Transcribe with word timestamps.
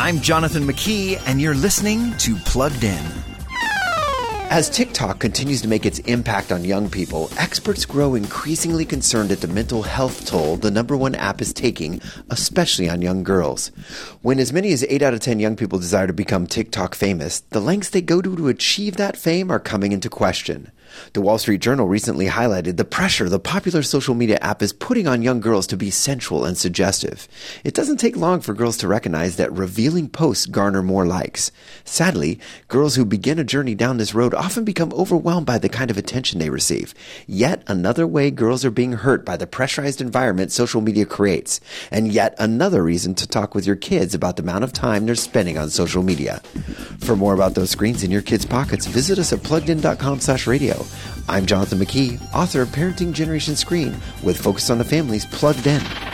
I'm 0.00 0.20
Jonathan 0.20 0.62
McKee, 0.62 1.20
and 1.26 1.40
you're 1.40 1.56
listening 1.56 2.16
to 2.18 2.36
Plugged 2.36 2.84
In. 2.84 3.04
As 4.48 4.70
TikTok 4.70 5.18
continues 5.18 5.60
to 5.62 5.68
make 5.68 5.84
its 5.84 5.98
impact 6.00 6.52
on 6.52 6.64
young 6.64 6.88
people, 6.88 7.28
experts 7.36 7.84
grow 7.84 8.14
increasingly 8.14 8.84
concerned 8.84 9.32
at 9.32 9.40
the 9.40 9.48
mental 9.48 9.82
health 9.82 10.24
toll 10.24 10.56
the 10.56 10.70
number 10.70 10.96
one 10.96 11.16
app 11.16 11.40
is 11.40 11.52
taking, 11.52 12.00
especially 12.30 12.88
on 12.88 13.02
young 13.02 13.24
girls. 13.24 13.72
When 14.22 14.38
as 14.38 14.52
many 14.52 14.72
as 14.72 14.84
8 14.84 15.02
out 15.02 15.14
of 15.14 15.20
10 15.20 15.40
young 15.40 15.56
people 15.56 15.80
desire 15.80 16.06
to 16.06 16.12
become 16.12 16.46
TikTok 16.46 16.94
famous, 16.94 17.40
the 17.40 17.60
lengths 17.60 17.90
they 17.90 18.00
go 18.00 18.22
to 18.22 18.36
to 18.36 18.46
achieve 18.46 18.98
that 18.98 19.16
fame 19.16 19.50
are 19.50 19.58
coming 19.58 19.90
into 19.90 20.08
question. 20.08 20.70
The 21.12 21.20
Wall 21.20 21.38
Street 21.38 21.60
Journal 21.60 21.88
recently 21.88 22.26
highlighted 22.26 22.76
the 22.76 22.84
pressure 22.84 23.28
the 23.28 23.38
popular 23.38 23.82
social 23.82 24.14
media 24.14 24.38
app 24.40 24.62
is 24.62 24.72
putting 24.72 25.06
on 25.06 25.22
young 25.22 25.40
girls 25.40 25.66
to 25.68 25.76
be 25.76 25.90
sensual 25.90 26.44
and 26.44 26.56
suggestive. 26.56 27.28
It 27.64 27.74
doesn't 27.74 27.98
take 27.98 28.16
long 28.16 28.40
for 28.40 28.54
girls 28.54 28.76
to 28.78 28.88
recognize 28.88 29.36
that 29.36 29.52
revealing 29.52 30.08
posts 30.08 30.46
garner 30.46 30.82
more 30.82 31.06
likes. 31.06 31.50
Sadly, 31.84 32.38
girls 32.68 32.94
who 32.94 33.04
begin 33.04 33.38
a 33.38 33.44
journey 33.44 33.74
down 33.74 33.96
this 33.96 34.14
road 34.14 34.34
often 34.34 34.64
become 34.64 34.92
overwhelmed 34.92 35.46
by 35.46 35.58
the 35.58 35.68
kind 35.68 35.90
of 35.90 35.98
attention 35.98 36.38
they 36.38 36.50
receive. 36.50 36.94
Yet 37.26 37.62
another 37.66 38.06
way 38.06 38.30
girls 38.30 38.64
are 38.64 38.70
being 38.70 38.92
hurt 38.92 39.24
by 39.24 39.36
the 39.36 39.46
pressurized 39.46 40.00
environment 40.00 40.52
social 40.52 40.80
media 40.80 41.06
creates. 41.06 41.60
And 41.90 42.12
yet 42.12 42.34
another 42.38 42.82
reason 42.82 43.14
to 43.16 43.26
talk 43.26 43.54
with 43.54 43.66
your 43.66 43.76
kids 43.76 44.14
about 44.14 44.36
the 44.36 44.42
amount 44.42 44.64
of 44.64 44.72
time 44.72 45.06
they're 45.06 45.14
spending 45.14 45.58
on 45.58 45.70
social 45.70 46.02
media. 46.02 46.40
For 47.00 47.16
more 47.16 47.34
about 47.34 47.54
those 47.54 47.70
screens 47.70 48.02
in 48.02 48.10
your 48.10 48.22
kids' 48.22 48.46
pockets, 48.46 48.86
visit 48.86 49.18
us 49.18 49.32
at 49.32 49.40
pluggedin.com 49.40 50.20
radio. 50.78 50.96
I'm 51.28 51.46
Jonathan 51.46 51.78
McKee, 51.78 52.20
author 52.34 52.62
of 52.62 52.68
Parenting 52.68 53.12
Generation 53.12 53.56
Screen, 53.56 53.96
with 54.22 54.40
Focus 54.40 54.70
on 54.70 54.78
the 54.78 54.84
Families 54.84 55.26
Plugged 55.26 55.66
In. 55.66 56.07